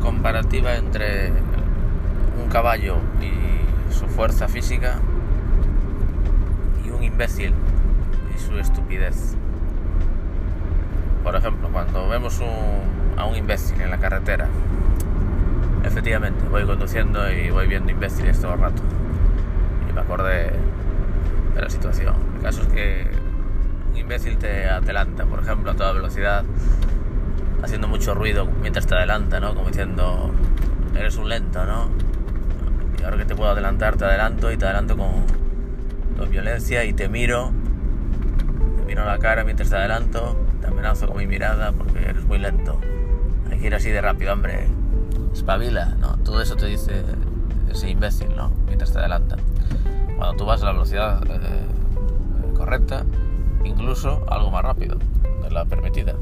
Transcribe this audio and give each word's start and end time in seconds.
comparativa 0.00 0.76
entre 0.76 1.32
un 2.42 2.48
caballo 2.48 2.96
y 3.20 3.92
su 3.92 4.06
fuerza 4.06 4.48
física 4.48 4.96
y 6.84 6.90
un 6.90 7.02
imbécil 7.02 7.52
y 8.34 8.38
su 8.38 8.58
estupidez. 8.58 9.34
Por 11.22 11.36
ejemplo, 11.36 11.68
cuando 11.70 12.08
vemos 12.08 12.40
a 13.16 13.24
un 13.24 13.36
imbécil 13.36 13.80
en 13.80 13.90
la 13.90 13.98
carretera, 13.98 14.48
efectivamente 15.84 16.44
voy 16.48 16.64
conduciendo 16.64 17.30
y 17.30 17.50
voy 17.50 17.66
viendo 17.66 17.90
imbéciles 17.90 18.40
todo 18.40 18.54
el 18.54 18.60
rato. 18.60 18.82
Y 19.88 19.92
me 19.92 20.00
acordé 20.00 20.52
de 21.54 21.60
la 21.60 21.68
situación. 21.68 22.14
El 22.36 22.42
caso 22.42 22.62
es 22.62 22.68
que 22.68 23.06
un 23.90 23.96
imbécil 23.96 24.38
te 24.38 24.68
adelanta, 24.68 25.24
por 25.26 25.40
ejemplo, 25.40 25.72
a 25.72 25.74
toda 25.74 25.92
velocidad, 25.92 26.44
haciendo 27.62 27.88
mucho 27.88 28.14
ruido 28.14 28.46
mientras 28.46 28.86
te 28.86 28.94
adelanta, 28.94 29.40
¿no? 29.40 29.54
Como 29.54 29.68
diciendo, 29.68 30.30
eres 30.96 31.16
un 31.16 31.28
lento, 31.28 31.64
¿no? 31.64 31.88
Y 32.98 33.02
ahora 33.04 33.16
que 33.16 33.24
te 33.24 33.34
puedo 33.34 33.50
adelantar, 33.50 33.96
te 33.96 34.04
adelanto 34.04 34.50
y 34.52 34.56
te 34.56 34.64
adelanto 34.64 34.96
con, 34.96 35.24
con 36.16 36.30
violencia 36.30 36.84
y 36.84 36.92
te 36.92 37.08
miro, 37.08 37.52
te 38.76 38.84
miro 38.84 39.02
a 39.02 39.06
la 39.06 39.18
cara 39.18 39.44
mientras 39.44 39.70
te 39.70 39.76
adelanto, 39.76 40.36
te 40.60 40.66
amenazo 40.66 41.06
con 41.06 41.18
mi 41.18 41.26
mirada 41.26 41.72
porque 41.72 42.00
eres 42.00 42.24
muy 42.24 42.38
lento. 42.38 42.80
Hay 43.50 43.58
que 43.58 43.66
ir 43.66 43.74
así 43.74 43.90
de 43.90 44.00
rápido, 44.00 44.32
hombre. 44.32 44.66
Espabila, 45.32 45.94
¿no? 46.00 46.16
Todo 46.18 46.42
eso 46.42 46.56
te 46.56 46.66
dice 46.66 47.04
ese 47.70 47.90
imbécil, 47.90 48.34
¿no? 48.34 48.50
Mientras 48.66 48.92
te 48.92 48.98
adelanta. 48.98 49.36
Cuando 50.16 50.36
tú 50.36 50.46
vas 50.46 50.62
a 50.62 50.66
la 50.66 50.72
velocidad 50.72 51.22
eh, 51.30 52.54
correcta, 52.54 53.04
incluso 53.64 54.24
algo 54.28 54.50
más 54.50 54.62
rápido 54.62 54.98
de 55.42 55.50
la 55.50 55.64
permitida. 55.64 56.14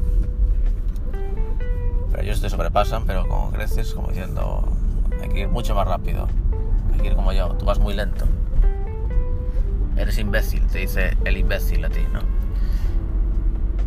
Pero 2.16 2.28
ellos 2.28 2.40
te 2.40 2.48
sobrepasan, 2.48 3.04
pero 3.04 3.28
con 3.28 3.50
creces, 3.50 3.92
como 3.92 4.08
diciendo, 4.08 4.66
hay 5.22 5.28
que 5.28 5.40
ir 5.40 5.48
mucho 5.48 5.74
más 5.74 5.86
rápido, 5.86 6.26
hay 6.94 7.00
que 7.00 7.08
ir 7.08 7.14
como 7.14 7.30
yo, 7.34 7.48
tú 7.56 7.66
vas 7.66 7.78
muy 7.78 7.92
lento. 7.92 8.24
Eres 9.98 10.16
imbécil, 10.16 10.66
te 10.66 10.78
dice 10.78 11.14
el 11.26 11.36
imbécil 11.36 11.84
a 11.84 11.90
ti, 11.90 12.00
¿no? 12.10 12.20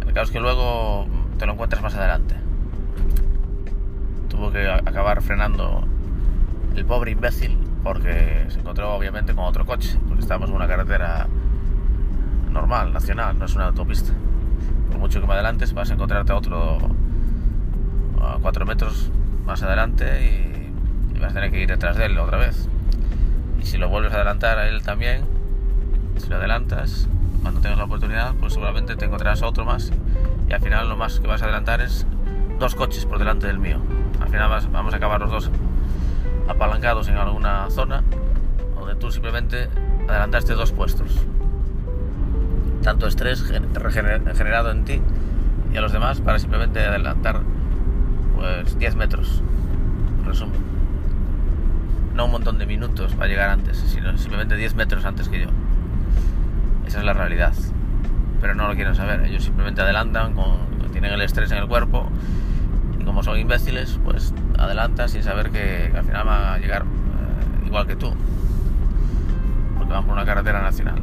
El 0.08 0.14
caso 0.14 0.26
es 0.26 0.30
que 0.30 0.40
luego 0.40 1.08
te 1.40 1.48
lo 1.48 1.54
encuentras 1.54 1.82
más 1.82 1.96
adelante. 1.96 2.36
Tuvo 4.28 4.52
que 4.52 4.70
acabar 4.70 5.24
frenando 5.24 5.82
el 6.76 6.86
pobre 6.86 7.10
imbécil 7.10 7.58
porque 7.84 8.46
se 8.50 8.60
encontró 8.60 8.94
obviamente 8.94 9.34
con 9.34 9.46
otro 9.46 9.66
coche, 9.66 9.98
porque 10.08 10.22
estábamos 10.22 10.52
en 10.52 10.56
una 10.56 10.68
carretera 10.68 11.26
normal, 12.52 12.94
nacional, 12.94 13.40
no 13.40 13.46
es 13.46 13.56
una 13.56 13.66
autopista. 13.66 14.14
Por 14.92 15.00
mucho 15.00 15.20
que 15.20 15.26
me 15.26 15.34
adelantes 15.34 15.74
vas 15.74 15.90
a 15.90 15.96
encontrarte 15.96 16.32
otro 16.32 16.78
a 18.22 18.38
cuatro 18.42 18.66
metros 18.66 19.12
más 19.46 19.64
adelante 19.64 20.26
y, 21.16 21.20
vas 21.20 21.32
a 21.32 21.34
tener 21.34 21.52
que 21.52 21.60
ir 21.62 21.68
detrás 21.68 21.98
de 21.98 22.06
él 22.06 22.18
otra 22.18 22.38
vez. 22.38 22.70
Y 23.62 23.66
si 23.66 23.78
lo 23.78 23.90
vuelves 23.90 24.14
a 24.14 24.16
adelantar 24.16 24.58
a 24.58 24.70
él 24.70 24.82
también, 24.84 25.26
si 26.16 26.30
lo 26.30 26.38
adelantas, 26.38 27.10
cuando 27.42 27.60
tengas 27.60 27.78
la 27.78 27.84
oportunidad, 27.84 28.34
pues 28.36 28.54
seguramente 28.54 28.96
te 28.96 29.06
encontrarás 29.06 29.42
otro 29.42 29.66
más 29.66 29.92
y 30.48 30.54
al 30.54 30.62
final 30.62 30.88
lo 30.88 30.96
más 30.96 31.20
que 31.20 31.28
vas 31.28 31.42
a 31.42 31.46
adelantar 31.46 31.82
es 31.82 32.06
dos 32.58 32.76
coches 32.76 33.06
por 33.06 33.20
delante 33.20 33.48
del 33.48 33.60
mío. 33.60 33.82
Al 34.22 34.30
final 34.30 34.50
vamos 34.72 34.94
a 34.94 34.98
acabar 34.98 35.20
los 35.20 35.30
dos 35.30 35.52
apalancados 36.48 37.08
en 37.08 37.18
alguna 37.18 37.70
zona 37.70 38.04
donde 38.80 38.96
tú 38.96 39.12
simplemente 39.12 39.70
adelantaste 40.08 40.54
dos 40.54 40.72
puestos. 40.72 41.12
Tanto 42.82 43.08
estrés 43.08 43.44
generado 43.44 44.72
en 44.72 44.86
ti 44.86 45.02
y 45.74 45.78
a 45.78 45.82
los 45.82 45.92
demás 45.92 46.22
para 46.22 46.40
simplemente 46.40 46.80
adelantar 46.80 47.42
pues 48.40 48.80
10 48.80 48.96
metros. 48.96 49.42
Resumen. 50.26 50.60
No 52.16 52.26
un 52.26 52.32
montón 52.32 52.58
de 52.58 52.66
minutos 52.66 53.14
para 53.16 53.28
llegar 53.28 53.50
antes, 53.50 53.78
sino 53.78 54.18
simplemente 54.18 54.56
10 54.56 54.76
metros 54.76 55.06
antes 55.06 55.28
que 55.30 55.42
yo. 55.42 55.48
Esa 56.86 57.00
es 57.00 57.06
la 57.06 57.14
realidad. 57.14 57.54
Pero 58.42 58.56
no 58.56 58.68
lo 58.68 58.76
quieren 58.76 58.96
saber. 58.96 59.26
Ellos 59.26 59.44
simplemente 59.44 59.82
adelantan, 59.82 60.34
tienen 60.92 61.12
el 61.14 61.22
estrés 61.22 61.52
en 61.52 61.58
el 61.58 61.68
cuerpo 61.68 62.10
y 63.00 63.04
como 63.04 63.24
son 63.24 63.38
imbéciles, 63.38 64.00
pues 64.04 64.34
adelantan 64.58 65.10
sin 65.10 65.24
saber 65.24 65.52
que, 65.52 65.92
al 65.96 66.04
final 66.04 66.28
va 66.28 66.54
a 66.54 66.58
llegar 66.58 66.84
eh, 66.84 67.68
igual 67.68 67.88
que 67.88 67.96
tú. 67.96 68.14
Porque 69.78 69.94
van 69.94 70.06
por 70.06 70.14
una 70.14 70.26
carretera 70.26 70.62
nacional. 70.62 71.02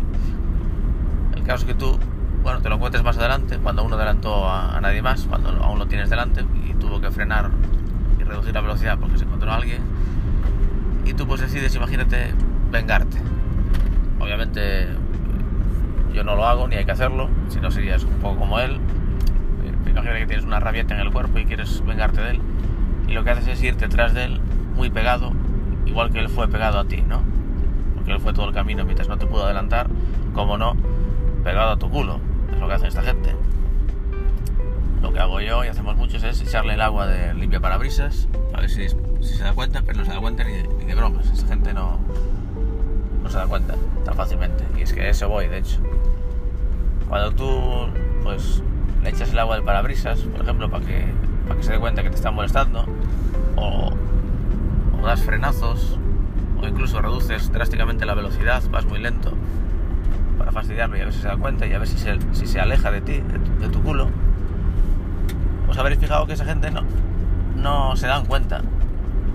El 1.35 1.43
caso 1.43 1.67
es 1.67 1.73
que 1.73 1.75
tú, 1.75 1.99
bueno, 2.47 2.63
te 2.63 2.69
lo 2.69 2.77
encuentres 2.77 3.03
más 3.03 3.19
adelante, 3.19 3.59
cuando 3.59 3.83
uno 3.83 3.97
adelantó 3.97 4.49
a, 4.49 4.81
nadie 4.81 5.03
más, 5.03 5.27
cuando 5.29 5.49
aún 5.65 5.81
lo 5.81 5.87
tienes 5.87 6.09
delante 6.09 6.45
y 6.65 6.75
tuvo 6.75 7.01
que 7.01 7.11
frenar 7.11 7.51
y 8.21 8.23
reducir 8.23 8.55
la 8.55 8.61
velocidad 8.61 8.97
porque 9.01 9.19
se 9.19 9.25
encontró 9.25 9.51
alguien. 9.51 9.83
Y 11.05 11.13
tú 11.15 11.27
pues 11.27 11.41
decides, 11.41 11.75
imagínate, 11.75 12.33
vengarte. 12.71 13.19
Obviamente 14.21 14.87
yo 16.15 16.23
no 16.23 16.37
lo 16.37 16.47
hago 16.47 16.69
ni 16.69 16.77
hay 16.77 16.85
que 16.85 16.93
hacerlo, 16.93 17.29
si 17.49 17.59
no 17.59 17.73
serías 17.73 18.05
un 18.05 18.15
poco 18.21 18.39
como 18.39 18.61
él. 18.61 18.79
Imagínate 19.91 20.21
que 20.21 20.27
tienes 20.27 20.45
una 20.45 20.61
rabieta 20.61 20.95
en 20.95 21.01
el 21.01 21.11
cuerpo 21.11 21.41
y 21.41 21.47
quieres 21.47 21.85
vengarte 21.85 22.21
de 22.21 22.31
él 22.31 22.41
y 23.09 23.13
lo 23.13 23.25
que 23.25 23.31
haces 23.31 23.49
es 23.49 23.63
ir 23.65 23.77
detrás 23.77 24.15
de 24.15 24.23
él 24.23 24.41
muy 24.77 24.89
pegado, 24.89 25.33
igual 25.85 26.13
que 26.13 26.21
él 26.21 26.29
fue 26.29 26.47
pegado 26.47 26.79
a 26.79 26.85
ti, 26.85 27.03
¿no? 27.03 27.23
Porque 27.97 28.13
él 28.13 28.21
fue 28.21 28.33
todo 28.33 28.47
el 28.47 28.55
camino 28.55 28.85
mientras 28.85 29.09
no 29.09 29.19
te 29.19 29.27
pudo 29.27 29.47
adelantar, 29.47 29.89
como 30.33 30.57
no, 30.57 30.77
pegado 31.43 31.73
a 31.73 31.77
tu 31.77 31.91
culo. 31.91 32.21
Es 32.53 32.59
lo 32.61 32.69
que 32.69 32.75
hace 32.75 32.89
esta 32.89 33.03
gente. 33.03 33.35
Lo 35.03 35.13
que 35.13 35.19
hago 35.21 35.41
yo 35.41 35.65
y 35.65 35.69
hacemos 35.69 35.97
muchos 35.97 36.23
es 36.23 36.41
echarle 36.41 36.75
el 36.75 36.81
agua 36.81 37.07
de 37.07 37.35
limpia 37.35 37.61
parabrisas, 37.61 38.29
a 38.55 38.61
ver 38.61 38.71
si, 38.71 38.89
se 38.89 39.45
da 39.45 39.53
cuenta, 39.53 39.83
pero 39.85 39.99
no 39.99 40.05
se 40.05 40.13
da 40.13 40.21
cuenta 40.21 40.45
ni, 40.45 40.85
de 40.85 40.95
bromas. 40.95 41.27
Esta 41.31 41.49
gente 41.49 41.73
no, 41.75 41.99
no 43.23 43.29
se 43.29 43.37
da 43.37 43.47
cuenta 43.47 43.75
tan 44.05 44.15
fácilmente. 44.15 44.65
Y 44.79 44.83
es 44.83 44.93
que 44.93 45.09
eso 45.09 45.29
voy, 45.29 45.49
de 45.49 45.59
hecho. 45.59 45.79
Cuando 47.09 47.33
tú, 47.33 47.89
pues, 48.23 48.63
le 49.03 49.11
echas 49.11 49.31
el 49.31 49.39
agua 49.39 49.57
del 49.57 49.65
parabrisas, 49.65 50.21
por 50.21 50.43
ejemplo, 50.43 50.71
para 50.71 50.85
que 50.85 51.13
para 51.47 51.59
que 51.59 51.65
se 51.65 51.73
dé 51.73 51.79
cuenta 51.79 52.03
que 52.03 52.11
te 52.11 52.17
están 52.17 52.35
molestando, 52.35 52.85
o, 53.57 53.93
das 55.05 55.23
frenazos, 55.23 55.99
o 56.61 56.67
incluso 56.67 57.01
reduces 57.01 57.53
drásticamente 57.53 58.05
la 58.07 58.15
velocidad, 58.15 58.63
vas 58.71 58.85
muy 58.87 58.99
lento 58.99 59.33
fastidiarlo 60.57 60.97
y 60.97 61.03
a 61.03 61.05
ver 61.05 61.13
si 61.13 61.21
se 61.21 61.29
da 61.29 61.37
cuenta 61.37 61.67
y 61.67 61.75
a 61.75 61.79
ver 61.79 61.87
si 61.87 61.99
se, 61.99 62.61
aleja 62.61 62.91
de 62.91 63.03
ti, 63.03 63.23
de 63.61 63.69
tu, 63.69 63.83
culo. 63.83 64.09
Os 65.69 65.77
habréis 65.77 66.01
fijado 66.01 66.27
que 66.27 66.33
esa 66.33 66.47
gente 66.47 66.71
no, 66.71 66.81
no 67.57 67.95
se 67.95 68.07
dan 68.07 68.25
cuenta. 68.25 68.63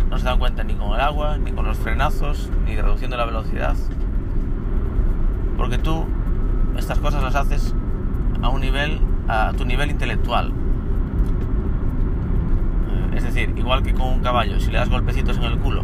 No 0.10 0.18
se 0.18 0.26
dan 0.26 0.40
cuenta 0.40 0.64
ni 0.64 0.74
con 0.74 0.96
el 0.96 1.00
agua, 1.00 1.38
ni 1.38 1.52
con 1.52 1.66
los 1.66 1.78
frenazos, 1.78 2.50
ni 2.66 2.76
reduciendo 2.76 3.18
la 3.18 3.26
velocidad. 3.26 3.76
Porque 5.58 5.78
tú 5.78 6.08
estas 6.76 6.98
cosas 6.98 7.22
las 7.22 7.36
haces 7.36 7.76
a 8.42 8.50
un 8.50 8.62
nivel, 8.62 9.00
a 9.28 9.54
tu 9.56 9.64
nivel 9.64 9.92
intelectual. 9.92 10.52
Es 13.14 13.24
decir, 13.24 13.54
igual 13.58 13.84
que 13.84 13.94
con 13.94 14.08
un 14.08 14.20
caballo, 14.22 14.60
si 14.60 14.72
le 14.72 14.80
das 14.80 14.90
golpecitos 14.90 15.38
en 15.38 15.44
el 15.44 15.60
culo, 15.60 15.84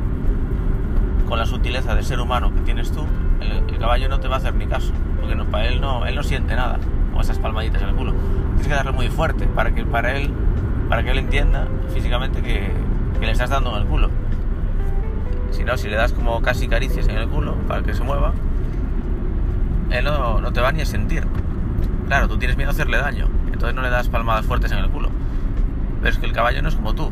con 1.30 1.38
la 1.38 1.46
sutileza 1.46 1.94
de 1.94 2.02
ser 2.02 2.20
humano 2.20 2.52
que 2.56 2.62
tienes 2.62 2.92
tú, 2.92 3.06
el, 3.42 3.78
caballo 3.78 4.10
no 4.10 4.20
te 4.20 4.28
va 4.28 4.36
a 4.36 4.38
hacer 4.40 4.56
ni 4.56 4.66
caso, 4.66 4.92
porque 5.20 5.36
no, 5.36 5.46
para 5.46 5.68
él 5.68 5.80
no, 5.80 6.06
él 6.06 6.16
no 6.16 6.24
siente 6.24 6.56
nada 6.56 6.80
con 7.12 7.22
esas 7.22 7.40
palmaditas 7.40 7.82
en 7.82 7.90
el 7.90 7.96
culo. 7.96 8.14
Tienes 8.50 8.68
que 8.68 8.74
darle 8.74 8.92
muy 8.92 9.08
fuerte 9.10 9.46
para 9.48 9.74
que 9.74 9.86
para 9.86 10.16
él, 10.16 10.32
para 10.90 11.04
que 11.04 11.12
él 11.12 11.20
entienda 11.20 11.68
físicamente 11.94 12.42
que, 12.42 12.72
le 13.22 13.32
estás 13.32 13.50
dando 13.50 13.76
en 13.76 13.82
el 13.82 13.88
culo. 13.88 14.10
Si 15.52 15.64
no, 15.64 15.78
si 15.78 15.90
le 15.90 15.96
das 15.96 16.14
como 16.14 16.42
casi 16.42 16.68
caricias 16.68 17.08
en 17.08 17.18
el 17.18 17.28
culo 17.28 17.56
para 17.68 17.82
que 17.82 17.94
se 17.94 18.04
mueva, 18.04 18.34
él 19.90 20.04
no, 20.04 20.40
no 20.40 20.54
te 20.54 20.62
va 20.62 20.72
ni 20.72 20.82
a 20.82 20.86
sentir. 20.86 21.26
Claro, 22.08 22.28
tú 22.28 22.38
tienes 22.38 22.58
miedo 22.58 22.70
a 22.70 22.74
hacerle 22.74 22.98
daño, 22.98 23.28
entonces 23.46 23.76
no 23.76 23.82
le 23.82 23.90
das 23.90 24.08
palmadas 24.10 24.46
fuertes 24.46 24.72
en 24.72 24.80
el 24.80 24.90
culo. 24.90 25.10
Pero 26.00 26.10
es 26.10 26.18
que 26.20 26.26
el 26.26 26.34
caballo 26.34 26.62
no 26.62 26.70
es 26.70 26.76
como 26.76 26.94
tú. 26.94 27.12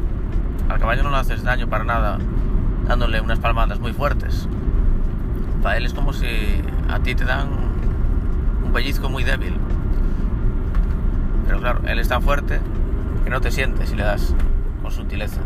Al 0.69 0.79
caballo 0.79 1.03
no 1.03 1.09
le 1.09 1.17
haces 1.17 1.43
daño 1.43 1.67
para 1.67 1.83
nada 1.83 2.17
dándole 2.87 3.21
unas 3.21 3.39
palmadas 3.39 3.79
muy 3.79 3.93
fuertes. 3.93 4.47
Él 5.73 5.85
es 5.85 5.93
como 5.93 6.13
si 6.13 6.27
a 6.89 6.99
ti 6.99 7.15
te 7.15 7.25
dan 7.25 7.47
un 8.63 8.71
pellizco 8.73 9.09
muy 9.09 9.23
débil. 9.23 9.55
Pero 11.47 11.59
claro, 11.59 11.81
él 11.87 11.99
es 11.99 12.07
tan 12.07 12.21
fuerte 12.21 12.59
que 13.23 13.29
no 13.29 13.41
te 13.41 13.51
sientes 13.51 13.89
si 13.89 13.95
le 13.95 14.03
das 14.03 14.35
con 14.81 14.91
sutileza. 14.91 15.41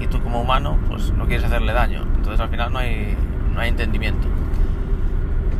Y 0.00 0.06
tú 0.06 0.20
como 0.20 0.40
humano, 0.40 0.78
pues 0.88 1.12
no 1.12 1.26
quieres 1.26 1.44
hacerle 1.44 1.72
daño. 1.72 2.02
Entonces 2.16 2.40
al 2.40 2.48
final 2.48 2.72
no 2.72 2.78
hay, 2.78 3.16
no 3.52 3.60
hay 3.60 3.68
entendimiento. 3.68 4.26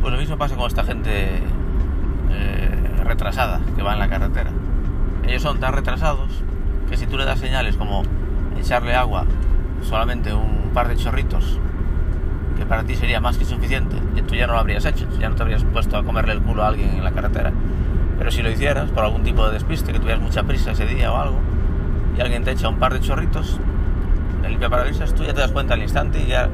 Pues 0.01 0.13
lo 0.13 0.19
mismo 0.19 0.37
pasa 0.37 0.55
con 0.55 0.67
esta 0.67 0.83
gente 0.83 1.39
eh, 2.31 3.01
retrasada 3.03 3.59
que 3.75 3.81
va 3.81 3.93
en 3.93 3.99
la 3.99 4.09
carretera 4.09 4.51
ellos 5.27 5.41
son 5.41 5.59
tan 5.59 5.73
retrasados 5.73 6.29
que 6.89 6.97
si 6.97 7.07
tú 7.07 7.17
le 7.17 7.25
das 7.25 7.39
señales 7.39 7.77
como 7.77 8.03
echarle 8.59 8.95
agua, 8.95 9.25
solamente 9.81 10.33
un 10.33 10.71
par 10.73 10.87
de 10.87 10.95
chorritos, 10.95 11.59
que 12.65 12.69
para 12.69 12.83
ti 12.83 12.95
sería 12.95 13.19
más 13.19 13.37
que 13.37 13.45
suficiente, 13.45 13.95
y 14.15 14.21
tú 14.23 14.35
ya 14.35 14.47
no 14.47 14.53
lo 14.53 14.59
habrías 14.59 14.85
hecho, 14.85 15.07
ya 15.19 15.29
no 15.29 15.35
te 15.35 15.43
habrías 15.43 15.63
puesto 15.63 15.97
a 15.97 16.03
comerle 16.03 16.33
el 16.33 16.41
culo 16.41 16.63
a 16.63 16.67
alguien 16.69 16.89
en 16.89 17.03
la 17.03 17.11
carretera. 17.11 17.51
Pero 18.17 18.31
si 18.31 18.41
lo 18.41 18.49
hicieras 18.49 18.89
por 18.89 19.03
algún 19.03 19.23
tipo 19.23 19.45
de 19.45 19.53
despiste, 19.53 19.93
que 19.93 19.99
tuvieras 19.99 20.21
mucha 20.21 20.43
prisa 20.43 20.71
ese 20.71 20.85
día 20.85 21.11
o 21.11 21.17
algo, 21.17 21.39
y 22.17 22.21
alguien 22.21 22.43
te 22.43 22.51
echa 22.51 22.67
un 22.69 22.77
par 22.77 22.93
de 22.93 23.01
chorritos 23.01 23.59
de 24.41 24.49
limpia 24.49 24.69
parabrisas, 24.69 25.13
tú 25.13 25.23
ya 25.23 25.33
te 25.33 25.41
das 25.41 25.51
cuenta 25.51 25.73
al 25.73 25.81
instante 25.81 26.21
y 26.21 26.27
ya, 26.27 26.49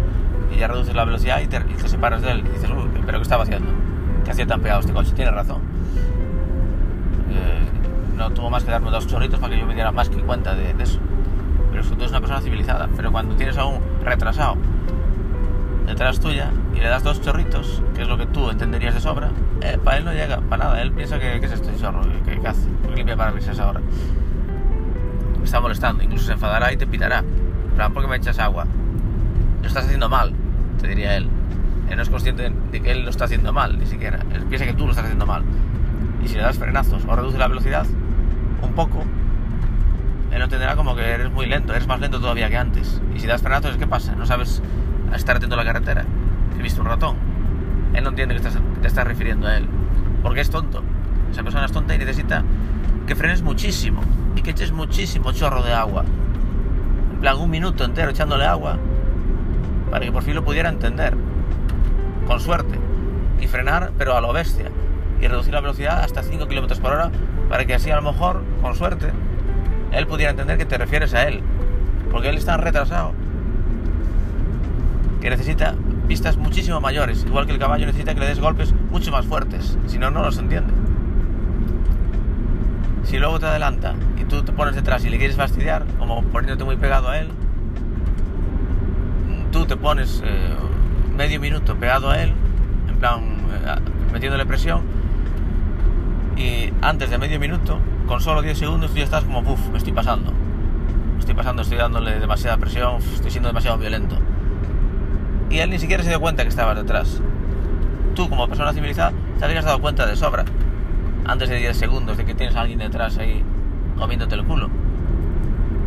y 0.53 0.59
ya 0.59 0.67
reduces 0.67 0.95
la 0.95 1.05
velocidad 1.05 1.39
y 1.39 1.47
te, 1.47 1.57
y 1.57 1.75
te 1.75 1.87
separas 1.87 2.21
de 2.21 2.31
él 2.31 2.43
y 2.45 2.49
dices, 2.49 2.69
uy, 2.69 2.89
pero 3.05 3.19
¿qué 3.19 3.23
estaba 3.23 3.43
haciendo? 3.43 3.69
¿Qué 4.25 4.31
hacía 4.31 4.47
tan 4.47 4.61
pegado 4.61 4.81
este 4.81 4.93
coche? 4.93 5.11
Tienes 5.15 5.33
razón. 5.33 5.61
Eh, 7.29 8.17
no 8.17 8.29
tuvo 8.31 8.49
más 8.49 8.63
que 8.63 8.71
darme 8.71 8.91
dos 8.91 9.07
chorritos 9.07 9.39
para 9.39 9.53
que 9.53 9.59
yo 9.59 9.65
me 9.65 9.73
diera 9.73 9.91
más 9.91 10.09
que 10.09 10.17
cuenta 10.17 10.53
de, 10.55 10.73
de 10.73 10.83
eso. 10.83 10.99
Pero 11.69 11.81
es 11.81 11.87
que 11.87 11.95
tú 11.95 12.01
eres 12.01 12.11
una 12.11 12.19
persona 12.19 12.41
civilizada. 12.41 12.89
Pero 12.95 13.11
cuando 13.11 13.35
tienes 13.35 13.57
a 13.57 13.65
un 13.65 13.79
retrasado 14.03 14.57
detrás 15.87 16.19
tuya 16.19 16.51
y 16.75 16.79
le 16.79 16.87
das 16.87 17.03
dos 17.03 17.21
chorritos, 17.21 17.81
que 17.95 18.03
es 18.03 18.07
lo 18.07 18.17
que 18.17 18.25
tú 18.25 18.49
entenderías 18.49 18.93
de 18.93 18.99
sobra, 18.99 19.29
eh, 19.61 19.77
para 19.83 19.97
él 19.97 20.05
no 20.05 20.13
llega, 20.13 20.39
para 20.41 20.65
nada. 20.65 20.81
Él 20.81 20.91
piensa 20.91 21.19
que, 21.19 21.39
¿qué 21.39 21.45
es 21.45 21.51
esto, 21.51 21.69
chorro? 21.79 22.01
¿Qué, 22.25 22.39
qué 22.39 22.47
hace? 22.47 22.67
¿Por 22.81 22.91
qué 22.91 22.97
limpia 22.97 23.17
parabrisas 23.17 23.59
ahora? 23.59 23.81
Me 25.39 25.45
está 25.45 25.59
molestando, 25.59 26.03
incluso 26.03 26.25
se 26.25 26.33
enfadará 26.33 26.71
y 26.71 26.77
te 26.77 26.87
pitará. 26.87 27.23
Plan, 27.75 27.93
¿por 27.93 28.03
qué 28.03 28.09
me 28.09 28.17
echas 28.17 28.39
agua? 28.39 28.65
Lo 29.61 29.67
estás 29.67 29.85
haciendo 29.85 30.09
mal, 30.09 30.33
te 30.79 30.87
diría 30.87 31.17
él. 31.17 31.27
Él 31.89 31.97
no 31.97 32.03
es 32.03 32.09
consciente 32.09 32.51
de 32.71 32.81
que 32.81 32.91
él 32.91 33.03
lo 33.03 33.09
está 33.09 33.25
haciendo 33.25 33.51
mal, 33.51 33.77
ni 33.77 33.85
siquiera. 33.85 34.19
Él 34.33 34.43
piensa 34.45 34.65
que 34.65 34.73
tú 34.73 34.85
lo 34.85 34.91
estás 34.91 35.05
haciendo 35.05 35.25
mal. 35.25 35.43
Y 36.23 36.27
si 36.27 36.35
le 36.35 36.41
das 36.41 36.57
frenazos 36.57 37.03
o 37.05 37.15
reduce 37.15 37.37
la 37.37 37.47
velocidad 37.47 37.85
un 38.61 38.73
poco, 38.73 39.03
él 40.31 40.41
entenderá 40.41 40.75
como 40.75 40.95
que 40.95 41.01
eres 41.01 41.31
muy 41.31 41.47
lento, 41.47 41.73
eres 41.73 41.87
más 41.87 41.99
lento 41.99 42.19
todavía 42.19 42.49
que 42.49 42.57
antes. 42.57 43.01
Y 43.15 43.19
si 43.19 43.27
das 43.27 43.41
frenazos, 43.41 43.77
¿qué 43.77 43.87
pasa? 43.87 44.15
No 44.15 44.25
sabes 44.25 44.61
estar 45.17 45.35
atento 45.35 45.55
a 45.55 45.57
la 45.57 45.65
carretera. 45.65 46.05
He 46.57 46.61
visto 46.61 46.81
un 46.81 46.87
ratón. 46.87 47.15
Él 47.93 48.03
no 48.03 48.09
entiende 48.09 48.35
que, 48.35 48.41
estás, 48.41 48.61
te 48.81 48.87
estás 48.87 49.05
refiriendo 49.05 49.47
a 49.47 49.57
él. 49.57 49.67
Porque 50.23 50.41
es 50.41 50.49
tonto. 50.49 50.83
Esa 51.31 51.43
persona 51.43 51.65
es 51.65 51.71
tonta 51.71 51.95
y 51.95 51.97
necesita 51.97 52.43
que 53.07 53.15
frenes 53.15 53.41
muchísimo 53.41 54.01
y 54.35 54.41
que 54.41 54.51
eches 54.51 54.71
muchísimo 54.71 55.31
chorro 55.31 55.63
de 55.63 55.73
agua. 55.73 56.05
En 57.13 57.19
plan, 57.19 57.37
un 57.37 57.49
minuto 57.49 57.83
entero 57.83 58.11
echándole 58.11 58.45
agua 58.45 58.77
para 59.89 60.05
que 60.05 60.11
por 60.11 60.23
fin 60.23 60.35
lo 60.35 60.43
pudiera 60.43 60.69
entender. 60.69 61.15
Con 62.27 62.39
suerte. 62.39 62.79
Y 63.39 63.47
frenar, 63.47 63.91
pero 63.97 64.15
a 64.15 64.21
lo 64.21 64.31
bestia. 64.31 64.71
Y 65.19 65.27
reducir 65.27 65.53
la 65.53 65.61
velocidad 65.61 66.03
hasta 66.03 66.23
5 66.23 66.47
km 66.47 66.79
por 66.79 66.93
hora 66.93 67.11
para 67.49 67.65
que 67.65 67.75
así 67.75 67.91
a 67.91 67.97
lo 67.97 68.01
mejor, 68.01 68.43
con 68.61 68.75
suerte, 68.75 69.11
él 69.91 70.07
pudiera 70.07 70.31
entender 70.31 70.57
que 70.57 70.65
te 70.65 70.77
refieres 70.77 71.13
a 71.13 71.27
él. 71.27 71.41
Porque 72.09 72.29
él 72.29 72.37
está 72.37 72.57
retrasado. 72.57 73.13
Que 75.21 75.29
necesita 75.29 75.75
pistas 76.07 76.35
muchísimo 76.35 76.81
mayores. 76.81 77.23
Igual 77.25 77.45
que 77.45 77.53
el 77.53 77.59
caballo 77.59 77.85
necesita 77.85 78.13
que 78.13 78.19
le 78.19 78.27
des 78.27 78.39
golpes 78.39 78.73
mucho 78.89 79.11
más 79.11 79.25
fuertes. 79.25 79.77
Si 79.87 79.97
no, 79.97 80.11
no 80.11 80.23
los 80.23 80.37
entiende. 80.37 80.73
Si 83.03 83.17
luego 83.17 83.39
te 83.39 83.45
adelanta 83.45 83.95
y 84.19 84.25
tú 84.25 84.43
te 84.43 84.51
pones 84.51 84.75
detrás 84.75 85.05
y 85.05 85.09
le 85.09 85.17
quieres 85.17 85.35
fastidiar, 85.35 85.85
como 85.97 86.23
poniéndote 86.23 86.63
muy 86.63 86.77
pegado 86.77 87.09
a 87.09 87.19
él, 87.19 87.29
tú 89.51 89.65
te 89.65 89.75
pones 89.75 90.21
eh, 90.25 90.53
medio 91.15 91.39
minuto 91.39 91.75
pegado 91.75 92.09
a 92.09 92.21
él, 92.21 92.33
en 92.87 92.95
plan 92.97 93.21
eh, 93.21 93.75
metiéndole 94.13 94.45
presión, 94.45 94.81
y 96.37 96.71
antes 96.81 97.09
de 97.09 97.17
medio 97.17 97.39
minuto, 97.39 97.79
con 98.07 98.21
solo 98.21 98.41
10 98.41 98.57
segundos, 98.57 98.91
tú 98.91 98.97
ya 98.97 99.03
estás 99.03 99.23
como, 99.23 99.39
uff, 99.39 99.69
me 99.69 99.77
estoy 99.77 99.93
pasando. 99.93 100.31
Me 100.31 101.19
estoy 101.19 101.35
pasando, 101.35 101.61
estoy 101.61 101.77
dándole 101.77 102.19
demasiada 102.19 102.57
presión, 102.57 102.97
estoy 103.13 103.31
siendo 103.31 103.49
demasiado 103.49 103.77
violento. 103.77 104.17
Y 105.51 105.59
él 105.59 105.69
ni 105.69 105.79
siquiera 105.79 106.01
se 106.01 106.09
dio 106.09 106.21
cuenta 106.21 106.43
que 106.43 106.49
estabas 106.49 106.77
detrás. 106.77 107.21
Tú, 108.15 108.29
como 108.29 108.47
persona 108.47 108.71
civilizada, 108.71 109.11
te 109.37 109.43
habrías 109.43 109.65
dado 109.65 109.81
cuenta 109.81 110.05
de 110.05 110.15
sobra, 110.15 110.45
antes 111.25 111.49
de 111.49 111.57
10 111.57 111.75
segundos, 111.75 112.17
de 112.17 112.25
que 112.25 112.33
tienes 112.33 112.55
a 112.55 112.61
alguien 112.61 112.79
detrás 112.79 113.17
ahí 113.17 113.43
comiéndote 113.97 114.35
el 114.35 114.45
culo. 114.45 114.69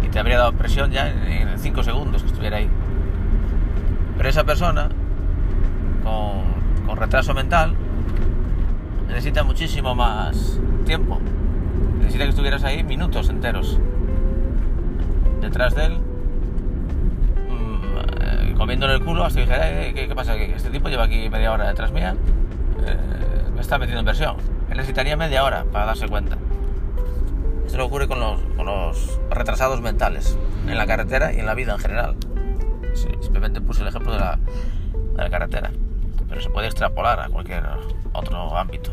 Y 0.04 0.08
te 0.08 0.18
habría 0.18 0.36
dado 0.36 0.52
presión 0.52 0.90
ya 0.90 1.08
en 1.08 1.58
5 1.58 1.82
segundos 1.82 2.22
que 2.22 2.28
estuviera 2.28 2.58
ahí. 2.58 2.68
Pero 4.18 4.28
esa 4.28 4.44
persona, 4.44 4.90
con, 6.02 6.86
con 6.86 6.98
retraso 6.98 7.32
mental, 7.32 7.74
necesita 9.08 9.44
muchísimo 9.44 9.94
más 9.94 10.60
tiempo. 10.84 11.20
Necesita 12.00 12.24
que 12.24 12.30
estuvieras 12.30 12.64
ahí 12.64 12.84
minutos 12.84 13.30
enteros. 13.30 13.78
Detrás 15.40 15.74
de 15.74 15.86
él, 15.86 16.00
comiéndole 18.56 18.94
el 18.94 19.04
culo 19.04 19.24
hasta 19.24 19.40
que 19.40 19.46
dijera, 19.46 19.70
eh, 19.70 19.92
¿qué, 19.94 20.08
¿qué, 20.08 20.14
pasa? 20.14 20.34
Que 20.34 20.54
este 20.54 20.70
tipo 20.70 20.88
lleva 20.88 21.04
aquí 21.04 21.28
media 21.28 21.52
hora 21.52 21.68
detrás 21.68 21.92
mía, 21.92 22.16
eh, 22.86 22.96
me 23.54 23.60
está 23.60 23.78
metiendo 23.78 24.00
en 24.00 24.06
presión. 24.06 24.36
Él 24.70 24.76
necesitaría 24.76 25.16
media 25.16 25.44
hora 25.44 25.64
para 25.64 25.86
darse 25.86 26.08
cuenta. 26.08 26.36
Esto 27.66 27.78
lo 27.78 27.86
ocurre 27.86 28.06
con 28.06 28.20
los, 28.20 28.40
con 28.56 28.66
los 28.66 29.20
retrasados 29.30 29.80
mentales, 29.80 30.38
en 30.66 30.76
la 30.76 30.86
carretera 30.86 31.32
y 31.32 31.40
en 31.40 31.46
la 31.46 31.54
vida 31.54 31.72
en 31.72 31.78
general. 31.78 32.16
Simplemente 32.94 33.60
puse 33.60 33.82
el 33.82 33.88
ejemplo 33.88 34.12
de 34.12 34.20
la, 34.20 34.38
de 34.92 35.22
la 35.22 35.30
carretera, 35.30 35.72
pero 36.28 36.40
se 36.40 36.50
puede 36.50 36.68
extrapolar 36.68 37.20
a 37.20 37.28
cualquier 37.28 37.64
otro 38.12 38.56
ámbito. 38.56 38.92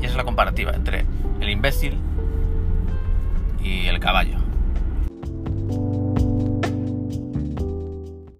Y 0.00 0.04
esa 0.04 0.12
es 0.12 0.16
la 0.16 0.24
comparativa 0.24 0.72
entre 0.72 1.06
el 1.40 1.48
imbécil 1.48 1.98
y 3.62 3.86
el 3.86 3.98
caballo. 3.98 4.47